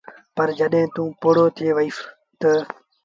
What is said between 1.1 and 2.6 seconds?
پوڙهو ٿئي وهيٚس تا